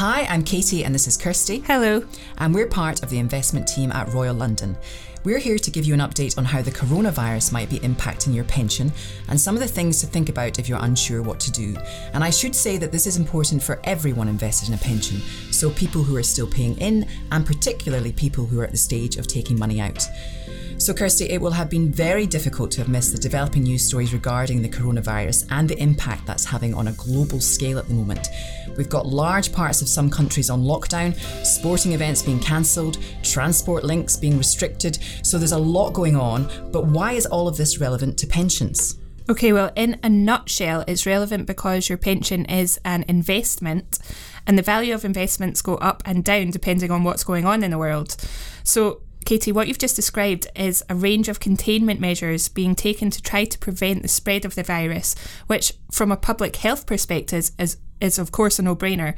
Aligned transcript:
Hi, 0.00 0.22
I'm 0.30 0.44
Katie 0.44 0.82
and 0.82 0.94
this 0.94 1.06
is 1.06 1.18
Kirsty. 1.18 1.58
Hello. 1.66 2.02
And 2.38 2.54
we're 2.54 2.66
part 2.66 3.02
of 3.02 3.10
the 3.10 3.18
investment 3.18 3.68
team 3.68 3.92
at 3.92 4.08
Royal 4.14 4.34
London. 4.34 4.78
We're 5.24 5.36
here 5.36 5.58
to 5.58 5.70
give 5.70 5.84
you 5.84 5.92
an 5.92 6.00
update 6.00 6.38
on 6.38 6.46
how 6.46 6.62
the 6.62 6.70
coronavirus 6.70 7.52
might 7.52 7.68
be 7.68 7.80
impacting 7.80 8.34
your 8.34 8.44
pension 8.44 8.90
and 9.28 9.38
some 9.38 9.54
of 9.54 9.60
the 9.60 9.68
things 9.68 10.00
to 10.00 10.06
think 10.06 10.30
about 10.30 10.58
if 10.58 10.70
you're 10.70 10.82
unsure 10.82 11.20
what 11.20 11.38
to 11.40 11.50
do. 11.50 11.76
And 12.14 12.24
I 12.24 12.30
should 12.30 12.56
say 12.56 12.78
that 12.78 12.92
this 12.92 13.06
is 13.06 13.18
important 13.18 13.62
for 13.62 13.78
everyone 13.84 14.28
invested 14.28 14.68
in 14.68 14.74
a 14.74 14.78
pension, 14.78 15.18
so 15.50 15.68
people 15.68 16.02
who 16.02 16.16
are 16.16 16.22
still 16.22 16.46
paying 16.46 16.78
in 16.78 17.06
and 17.30 17.44
particularly 17.44 18.12
people 18.12 18.46
who 18.46 18.58
are 18.60 18.64
at 18.64 18.70
the 18.70 18.78
stage 18.78 19.18
of 19.18 19.26
taking 19.26 19.58
money 19.58 19.82
out. 19.82 20.02
So, 20.80 20.94
Kirsty, 20.94 21.26
it 21.26 21.42
will 21.42 21.50
have 21.50 21.68
been 21.68 21.92
very 21.92 22.26
difficult 22.26 22.70
to 22.70 22.80
have 22.80 22.88
missed 22.88 23.12
the 23.12 23.18
developing 23.18 23.64
news 23.64 23.84
stories 23.84 24.14
regarding 24.14 24.62
the 24.62 24.68
coronavirus 24.68 25.46
and 25.50 25.68
the 25.68 25.78
impact 25.78 26.24
that's 26.24 26.46
having 26.46 26.72
on 26.72 26.88
a 26.88 26.92
global 26.92 27.38
scale 27.38 27.78
at 27.78 27.86
the 27.86 27.92
moment. 27.92 28.28
We've 28.78 28.88
got 28.88 29.04
large 29.04 29.52
parts 29.52 29.82
of 29.82 29.90
some 29.90 30.08
countries 30.08 30.48
on 30.48 30.62
lockdown, 30.62 31.14
sporting 31.44 31.92
events 31.92 32.22
being 32.22 32.40
cancelled, 32.40 32.96
transport 33.22 33.84
links 33.84 34.16
being 34.16 34.38
restricted, 34.38 34.98
so 35.22 35.36
there's 35.36 35.52
a 35.52 35.58
lot 35.58 35.92
going 35.92 36.16
on. 36.16 36.48
But 36.72 36.86
why 36.86 37.12
is 37.12 37.26
all 37.26 37.46
of 37.46 37.58
this 37.58 37.78
relevant 37.78 38.16
to 38.16 38.26
pensions? 38.26 38.96
Okay, 39.28 39.52
well, 39.52 39.70
in 39.76 40.00
a 40.02 40.08
nutshell, 40.08 40.82
it's 40.88 41.04
relevant 41.04 41.46
because 41.46 41.90
your 41.90 41.98
pension 41.98 42.46
is 42.46 42.80
an 42.86 43.04
investment 43.06 43.98
and 44.46 44.56
the 44.56 44.62
value 44.62 44.94
of 44.94 45.04
investments 45.04 45.60
go 45.60 45.74
up 45.74 46.02
and 46.06 46.24
down 46.24 46.50
depending 46.50 46.90
on 46.90 47.04
what's 47.04 47.22
going 47.22 47.44
on 47.44 47.62
in 47.62 47.70
the 47.70 47.78
world. 47.78 48.16
So, 48.64 49.02
Katie, 49.30 49.52
what 49.52 49.68
you've 49.68 49.78
just 49.78 49.94
described 49.94 50.48
is 50.56 50.82
a 50.88 50.94
range 50.96 51.28
of 51.28 51.38
containment 51.38 52.00
measures 52.00 52.48
being 52.48 52.74
taken 52.74 53.10
to 53.10 53.22
try 53.22 53.44
to 53.44 53.58
prevent 53.60 54.02
the 54.02 54.08
spread 54.08 54.44
of 54.44 54.56
the 54.56 54.64
virus, 54.64 55.14
which, 55.46 55.72
from 55.88 56.10
a 56.10 56.16
public 56.16 56.56
health 56.56 56.84
perspective, 56.84 57.52
is, 57.56 57.76
is 58.00 58.18
of 58.18 58.32
course 58.32 58.58
a 58.58 58.62
no 58.62 58.74
brainer. 58.74 59.14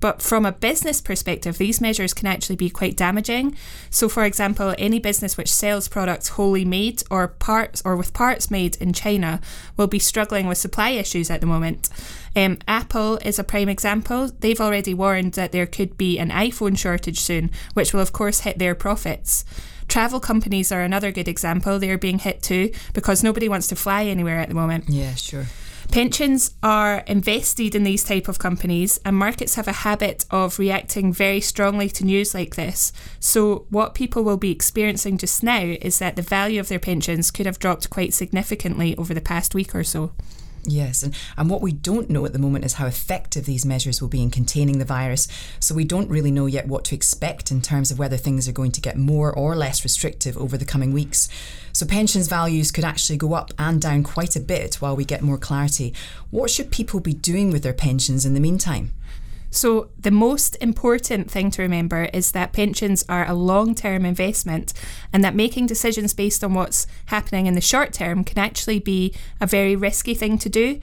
But 0.00 0.22
from 0.22 0.44
a 0.44 0.52
business 0.52 1.00
perspective, 1.00 1.58
these 1.58 1.80
measures 1.80 2.14
can 2.14 2.26
actually 2.26 2.56
be 2.56 2.70
quite 2.70 2.96
damaging. 2.96 3.56
So, 3.90 4.08
for 4.08 4.24
example, 4.24 4.74
any 4.78 4.98
business 4.98 5.36
which 5.36 5.52
sells 5.52 5.88
products 5.88 6.28
wholly 6.28 6.64
made 6.64 7.02
or 7.10 7.28
parts 7.28 7.82
or 7.84 7.96
with 7.96 8.12
parts 8.12 8.50
made 8.50 8.76
in 8.76 8.92
China 8.92 9.40
will 9.76 9.86
be 9.86 9.98
struggling 9.98 10.46
with 10.46 10.58
supply 10.58 10.90
issues 10.90 11.30
at 11.30 11.40
the 11.40 11.46
moment. 11.46 11.88
Um, 12.34 12.58
Apple 12.68 13.16
is 13.18 13.38
a 13.38 13.44
prime 13.44 13.68
example. 13.68 14.30
They've 14.40 14.60
already 14.60 14.92
warned 14.92 15.32
that 15.34 15.52
there 15.52 15.66
could 15.66 15.96
be 15.96 16.18
an 16.18 16.30
iPhone 16.30 16.78
shortage 16.78 17.20
soon, 17.20 17.50
which 17.74 17.92
will, 17.94 18.00
of 18.00 18.12
course, 18.12 18.40
hit 18.40 18.58
their 18.58 18.74
profits. 18.74 19.44
Travel 19.88 20.20
companies 20.20 20.72
are 20.72 20.82
another 20.82 21.12
good 21.12 21.28
example. 21.28 21.78
They're 21.78 21.96
being 21.98 22.18
hit 22.18 22.42
too 22.42 22.72
because 22.92 23.22
nobody 23.22 23.48
wants 23.48 23.68
to 23.68 23.76
fly 23.76 24.04
anywhere 24.04 24.38
at 24.38 24.48
the 24.48 24.54
moment. 24.54 24.88
Yeah, 24.88 25.14
sure. 25.14 25.46
Pensions 25.92 26.54
are 26.62 26.98
invested 27.06 27.74
in 27.74 27.84
these 27.84 28.04
type 28.04 28.28
of 28.28 28.38
companies 28.38 28.98
and 29.04 29.16
markets 29.16 29.54
have 29.54 29.68
a 29.68 29.72
habit 29.72 30.26
of 30.30 30.58
reacting 30.58 31.12
very 31.12 31.40
strongly 31.40 31.88
to 31.88 32.04
news 32.04 32.34
like 32.34 32.54
this. 32.54 32.92
So 33.18 33.66
what 33.70 33.94
people 33.94 34.22
will 34.22 34.36
be 34.36 34.50
experiencing 34.50 35.16
just 35.16 35.42
now 35.42 35.62
is 35.80 35.98
that 35.98 36.16
the 36.16 36.22
value 36.22 36.60
of 36.60 36.68
their 36.68 36.78
pensions 36.78 37.30
could 37.30 37.46
have 37.46 37.58
dropped 37.58 37.88
quite 37.88 38.12
significantly 38.12 38.94
over 38.96 39.14
the 39.14 39.20
past 39.20 39.54
week 39.54 39.74
or 39.74 39.84
so. 39.84 40.12
Yes, 40.68 41.04
and, 41.04 41.14
and 41.36 41.48
what 41.48 41.62
we 41.62 41.70
don't 41.72 42.10
know 42.10 42.26
at 42.26 42.32
the 42.32 42.40
moment 42.40 42.64
is 42.64 42.74
how 42.74 42.86
effective 42.86 43.44
these 43.44 43.64
measures 43.64 44.00
will 44.00 44.08
be 44.08 44.22
in 44.22 44.30
containing 44.30 44.78
the 44.78 44.84
virus. 44.84 45.28
So 45.60 45.76
we 45.76 45.84
don't 45.84 46.10
really 46.10 46.32
know 46.32 46.46
yet 46.46 46.66
what 46.66 46.84
to 46.86 46.94
expect 46.94 47.52
in 47.52 47.62
terms 47.62 47.92
of 47.92 48.00
whether 48.00 48.16
things 48.16 48.48
are 48.48 48.52
going 48.52 48.72
to 48.72 48.80
get 48.80 48.96
more 48.96 49.32
or 49.32 49.54
less 49.54 49.84
restrictive 49.84 50.36
over 50.36 50.58
the 50.58 50.64
coming 50.64 50.92
weeks. 50.92 51.28
So 51.72 51.86
pensions 51.86 52.26
values 52.26 52.72
could 52.72 52.84
actually 52.84 53.16
go 53.16 53.34
up 53.34 53.52
and 53.58 53.80
down 53.80 54.02
quite 54.02 54.34
a 54.34 54.40
bit 54.40 54.76
while 54.76 54.96
we 54.96 55.04
get 55.04 55.22
more 55.22 55.38
clarity. 55.38 55.94
What 56.30 56.50
should 56.50 56.72
people 56.72 56.98
be 56.98 57.14
doing 57.14 57.52
with 57.52 57.62
their 57.62 57.72
pensions 57.72 58.26
in 58.26 58.34
the 58.34 58.40
meantime? 58.40 58.92
So, 59.56 59.88
the 59.98 60.10
most 60.10 60.54
important 60.60 61.30
thing 61.30 61.50
to 61.52 61.62
remember 61.62 62.10
is 62.12 62.32
that 62.32 62.52
pensions 62.52 63.06
are 63.08 63.26
a 63.26 63.32
long 63.32 63.74
term 63.74 64.04
investment 64.04 64.74
and 65.14 65.24
that 65.24 65.34
making 65.34 65.64
decisions 65.64 66.12
based 66.12 66.44
on 66.44 66.52
what's 66.52 66.86
happening 67.06 67.46
in 67.46 67.54
the 67.54 67.62
short 67.62 67.94
term 67.94 68.22
can 68.22 68.38
actually 68.38 68.80
be 68.80 69.14
a 69.40 69.46
very 69.46 69.74
risky 69.74 70.12
thing 70.12 70.36
to 70.36 70.50
do. 70.50 70.78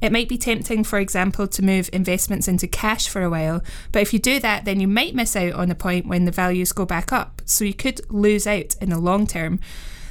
It 0.00 0.12
might 0.12 0.30
be 0.30 0.38
tempting, 0.38 0.82
for 0.82 0.98
example, 0.98 1.46
to 1.46 1.62
move 1.62 1.90
investments 1.92 2.48
into 2.48 2.66
cash 2.66 3.06
for 3.06 3.20
a 3.20 3.28
while, 3.28 3.62
but 3.92 4.00
if 4.00 4.14
you 4.14 4.18
do 4.18 4.40
that, 4.40 4.64
then 4.64 4.80
you 4.80 4.88
might 4.88 5.14
miss 5.14 5.36
out 5.36 5.52
on 5.52 5.68
the 5.68 5.74
point 5.74 6.06
when 6.06 6.24
the 6.24 6.32
values 6.32 6.72
go 6.72 6.86
back 6.86 7.12
up. 7.12 7.42
So, 7.44 7.66
you 7.66 7.74
could 7.74 8.00
lose 8.10 8.46
out 8.46 8.76
in 8.80 8.88
the 8.88 8.98
long 8.98 9.26
term. 9.26 9.60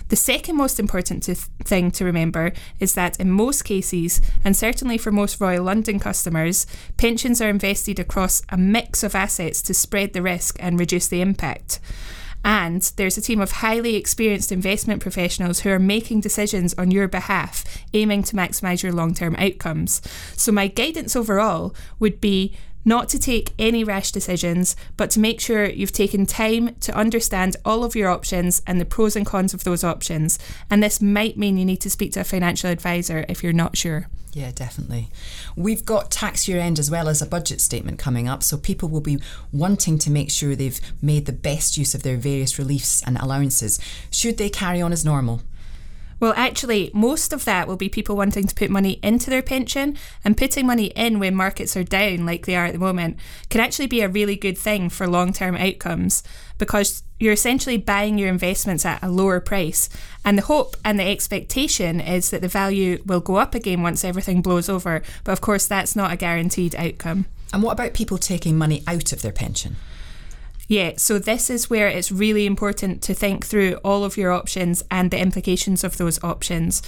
The 0.10 0.16
second 0.16 0.56
most 0.56 0.80
important 0.80 1.24
to 1.24 1.36
th- 1.36 1.48
thing 1.64 1.90
to 1.92 2.06
remember 2.06 2.54
is 2.80 2.94
that 2.94 3.20
in 3.20 3.32
most 3.32 3.64
cases, 3.64 4.22
and 4.44 4.56
certainly 4.56 4.98
for 4.98 5.12
most 5.12 5.42
Royal 5.42 5.64
London 5.64 6.00
customers, 6.00 6.68
pensions 6.98 7.42
are 7.42 7.50
invested 7.50 8.00
across 8.00 8.44
a 8.50 8.58
mix 8.58 9.04
of 9.04 9.16
assets 9.16 9.62
to 9.64 9.74
spread 9.74 10.14
the 10.14 10.22
risk 10.22 10.58
and 10.60 10.80
reduce 10.80 11.08
the 11.08 11.22
impact. 11.22 11.80
And 12.44 12.84
there's 12.98 13.18
a 13.18 13.22
team 13.22 13.42
of 13.42 13.52
highly 13.54 13.96
experienced 13.96 14.52
investment 14.52 15.02
professionals 15.02 15.62
who 15.62 15.72
are 15.72 15.80
making 15.80 16.22
decisions 16.22 16.76
on 16.78 16.92
your 16.92 17.08
behalf, 17.08 17.66
aiming 17.92 18.22
to 18.24 18.36
maximise 18.36 18.84
your 18.84 18.94
long 18.94 19.16
term 19.16 19.36
outcomes. 19.38 20.00
So, 20.38 20.52
my 20.52 20.68
guidance 20.68 21.16
overall 21.16 21.74
would 21.98 22.22
be 22.22 22.56
not 22.86 23.10
to 23.10 23.20
take 23.20 23.54
any 23.60 23.84
rash 23.84 24.12
decisions, 24.12 24.76
but 24.96 25.10
to 25.12 25.20
make 25.20 25.42
sure 25.42 25.66
you've 25.66 25.92
taken 25.92 26.26
time 26.26 26.76
to 26.76 26.96
understand 26.96 27.58
all 27.66 27.84
of 27.84 27.96
your 27.96 28.10
options 28.10 28.62
and 28.66 28.80
the 28.80 28.86
pros 28.86 29.16
and 29.16 29.26
cons 29.26 29.54
of 29.54 29.64
those 29.64 29.84
options. 29.84 30.40
And 30.70 30.82
this 30.82 31.02
might 31.02 31.38
mean 31.38 31.58
you 31.58 31.66
need 31.66 31.82
to 31.82 31.90
speak 31.90 32.14
to 32.14 32.22
a 32.22 32.24
financial 32.24 32.70
advisor 32.70 33.26
if 33.28 33.44
you're 33.44 33.52
not 33.52 33.76
sure. 33.76 34.08
Yeah, 34.36 34.52
definitely. 34.54 35.10
We've 35.56 35.86
got 35.86 36.12
tax 36.12 36.46
year 36.46 36.60
end 36.60 36.78
as 36.78 36.92
well 36.92 37.08
as 37.08 37.22
a 37.22 37.26
budget 37.26 37.62
statement 37.62 37.98
coming 37.98 38.28
up, 38.28 38.44
so 38.44 38.58
people 38.58 38.90
will 38.90 39.00
be 39.00 39.18
wanting 39.54 39.98
to 40.00 40.12
make 40.12 40.30
sure 40.30 40.56
they've 40.56 40.80
made 41.02 41.26
the 41.26 41.32
best 41.32 41.78
use 41.78 41.96
of 41.96 42.04
their 42.04 42.18
various 42.18 42.60
reliefs 42.60 43.02
and 43.08 43.18
allowances. 43.18 43.80
Should 44.12 44.38
they 44.38 44.50
carry 44.50 44.82
on 44.82 44.92
as 44.92 45.06
normal? 45.06 45.42
Well, 46.20 46.34
actually, 46.36 46.92
most 46.94 47.34
of 47.34 47.46
that 47.46 47.68
will 47.68 47.76
be 47.76 47.90
people 47.90 48.16
wanting 48.16 48.48
to 48.48 48.56
put 48.56 48.70
money 48.70 49.00
into 49.04 49.30
their 49.30 49.42
pension, 49.42 49.98
and 50.24 50.38
putting 50.38 50.66
money 50.66 50.86
in 50.88 51.20
when 51.20 51.36
markets 51.36 51.76
are 51.76 51.84
down, 51.84 52.26
like 52.26 52.46
they 52.46 52.56
are 52.56 52.66
at 52.66 52.74
the 52.74 52.80
moment, 52.80 53.18
can 53.50 53.62
actually 53.62 53.88
be 53.88 54.02
a 54.02 54.10
really 54.10 54.36
good 54.36 54.58
thing 54.58 54.90
for 54.90 55.08
long 55.08 55.34
term 55.34 55.56
outcomes 55.56 56.24
because 56.58 57.04
you're 57.20 57.34
essentially 57.34 57.78
buying 57.78 58.18
your 58.18 58.30
investments 58.30 58.86
at 58.86 59.04
a 59.04 59.10
lower 59.10 59.40
price. 59.40 59.90
And 60.24 60.38
the 60.38 60.44
hope 60.44 60.76
and 60.84 61.00
the 61.00 61.04
expectation 61.04 62.00
is 62.00 62.30
that 62.30 62.42
the 62.42 62.48
value 62.48 63.02
will 63.06 63.20
go 63.20 63.36
up 63.36 63.56
again 63.56 63.82
once 63.82 64.04
everything 64.04 64.42
blows 64.42 64.70
over. 64.70 65.02
But 65.24 65.32
of 65.34 65.42
course, 65.42 65.68
that's 65.68 65.96
not 65.96 66.12
a 66.12 66.18
guaranteed 66.18 66.76
outcome. 66.76 67.26
And 67.54 67.64
what 67.64 67.74
about 67.74 67.94
people 67.94 68.18
taking 68.18 68.58
money 68.58 68.84
out 68.88 69.14
of 69.14 69.22
their 69.22 69.32
pension? 69.32 69.76
Yeah, 70.68 70.94
so 70.98 71.20
this 71.20 71.50
is 71.50 71.70
where 71.70 71.88
it's 71.88 72.12
really 72.12 72.46
important 72.46 73.02
to 73.04 73.14
think 73.14 73.46
through 73.46 73.76
all 73.84 74.04
of 74.04 74.18
your 74.18 74.32
options 74.32 74.84
and 74.90 75.12
the 75.12 75.20
implications 75.20 75.84
of 75.84 75.98
those 75.98 76.24
options. 76.24 76.82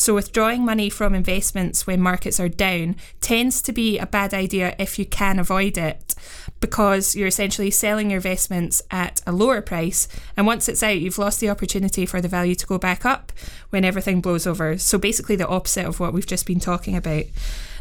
So, 0.00 0.14
withdrawing 0.14 0.64
money 0.64 0.88
from 0.88 1.14
investments 1.14 1.86
when 1.86 2.00
markets 2.00 2.40
are 2.40 2.48
down 2.48 2.96
tends 3.20 3.60
to 3.60 3.70
be 3.70 3.98
a 3.98 4.06
bad 4.06 4.32
idea 4.32 4.74
if 4.78 4.98
you 4.98 5.04
can 5.04 5.38
avoid 5.38 5.76
it 5.76 6.14
because 6.58 7.14
you're 7.14 7.28
essentially 7.28 7.70
selling 7.70 8.10
your 8.10 8.16
investments 8.16 8.80
at 8.90 9.20
a 9.26 9.32
lower 9.32 9.60
price. 9.60 10.08
And 10.38 10.46
once 10.46 10.70
it's 10.70 10.82
out, 10.82 10.98
you've 10.98 11.18
lost 11.18 11.38
the 11.38 11.50
opportunity 11.50 12.06
for 12.06 12.22
the 12.22 12.28
value 12.28 12.54
to 12.54 12.66
go 12.66 12.78
back 12.78 13.04
up 13.04 13.30
when 13.68 13.84
everything 13.84 14.22
blows 14.22 14.46
over. 14.46 14.78
So, 14.78 14.96
basically, 14.96 15.36
the 15.36 15.46
opposite 15.46 15.84
of 15.84 16.00
what 16.00 16.14
we've 16.14 16.26
just 16.26 16.46
been 16.46 16.60
talking 16.60 16.96
about. 16.96 17.24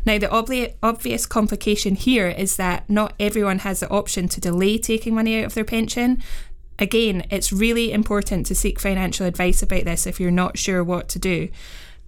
Now, 0.09 0.17
the 0.17 0.25
obli- 0.25 0.73
obvious 0.81 1.27
complication 1.27 1.93
here 1.93 2.29
is 2.29 2.55
that 2.55 2.89
not 2.89 3.13
everyone 3.19 3.59
has 3.59 3.81
the 3.81 3.89
option 3.91 4.27
to 4.29 4.41
delay 4.41 4.79
taking 4.79 5.13
money 5.13 5.37
out 5.37 5.45
of 5.45 5.53
their 5.53 5.63
pension. 5.63 6.23
Again, 6.79 7.27
it's 7.29 7.53
really 7.53 7.91
important 7.91 8.47
to 8.47 8.55
seek 8.55 8.79
financial 8.79 9.27
advice 9.27 9.61
about 9.61 9.83
this 9.83 10.07
if 10.07 10.19
you're 10.19 10.31
not 10.31 10.57
sure 10.57 10.83
what 10.83 11.09
to 11.09 11.19
do, 11.19 11.49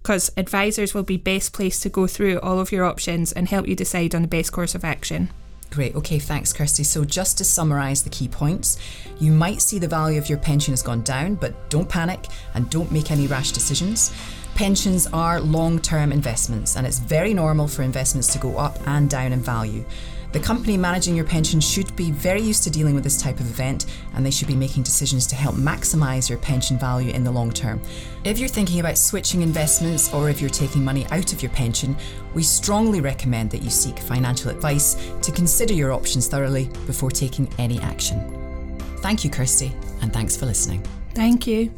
because 0.01 0.31
advisors 0.35 0.95
will 0.95 1.03
be 1.03 1.16
best 1.16 1.53
placed 1.53 1.84
to 1.84 1.90
go 1.90 2.07
through 2.07 2.40
all 2.40 2.59
of 2.59 2.72
your 2.72 2.85
options 2.85 3.31
and 3.31 3.50
help 3.50 3.67
you 3.67 3.75
decide 3.75 4.16
on 4.16 4.23
the 4.23 4.28
best 4.28 4.51
course 4.51 4.73
of 4.73 4.84
action. 4.84 5.29
Great. 5.69 5.96
Okay, 5.96 6.17
thanks, 6.17 6.52
Kirsty. 6.52 6.84
So, 6.84 7.05
just 7.05 7.37
to 7.37 7.46
summarise 7.46 8.02
the 8.02 8.09
key 8.09 8.28
points, 8.28 8.79
you 9.20 9.31
might 9.31 9.61
see 9.61 9.78
the 9.78 9.87
value 9.87 10.17
of 10.17 10.28
your 10.28 10.40
pension 10.40 10.72
has 10.72 10.81
gone 10.81 11.03
down, 11.03 11.35
but 11.35 11.70
don't 11.70 11.87
panic 11.87 12.26
and 12.55 12.67
don't 12.72 12.91
make 12.91 13.11
any 13.11 13.28
rash 13.28 13.52
decisions. 13.52 14.11
Pensions 14.56 15.08
are 15.08 15.40
long 15.40 15.80
term 15.80 16.12
investments, 16.12 16.76
and 16.76 16.86
it's 16.86 17.00
very 17.00 17.34
normal 17.34 17.68
for 17.68 17.84
investments 17.84 18.32
to 18.34 18.40
go 18.40 18.58
up 18.58 18.78
and 18.88 19.09
down 19.09 19.34
in 19.34 19.40
value. 19.40 19.84
The 20.32 20.40
company 20.40 20.78
managing 20.78 21.16
your 21.16 21.26
pension 21.26 21.59
should 21.59 21.94
be 21.98 22.12
very 22.12 22.42
used 22.42 22.64
to 22.64 22.70
dealing 22.70 22.96
with 22.96 23.03
this 23.03 23.22
type 23.22 23.42
of 23.42 23.50
event, 23.50 23.86
and 24.14 24.26
they 24.26 24.32
should 24.32 24.48
be 24.48 24.56
making 24.56 24.84
decisions 24.84 25.28
to 25.28 25.36
help 25.36 25.56
maximise 25.56 26.30
your 26.30 26.38
pension 26.38 26.78
value 26.80 27.12
in 27.12 27.24
the 27.26 27.32
long 27.32 27.52
term. 27.52 27.82
If 28.24 28.40
you're 28.40 28.48
thinking 28.48 28.80
about 28.80 28.98
switching 28.98 29.42
investments 29.42 30.14
or 30.14 30.30
if 30.30 30.40
you're 30.40 30.50
taking 30.50 30.86
money 30.86 31.06
out 31.12 31.34
of 31.34 31.42
your 31.42 31.52
pension, 31.52 31.98
we 32.34 32.44
strongly 32.44 33.02
recommend 33.02 33.52
that 33.52 33.62
you 33.62 33.70
seek 33.70 34.00
financial 34.00 34.52
advice 34.52 35.12
to 35.22 35.32
consider 35.34 35.74
your 35.74 35.92
options 35.92 36.28
thoroughly 36.28 36.70
before 36.86 37.12
taking 37.12 37.50
any 37.58 37.80
action. 37.82 38.78
Thank 39.00 39.26
you, 39.26 39.30
Kirsty, 39.30 39.74
and 40.02 40.14
thanks 40.14 40.38
for 40.38 40.46
listening. 40.46 40.86
Thank 41.14 41.46
you. 41.46 41.74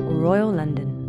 Royal 0.00 0.50
London. 0.50 0.99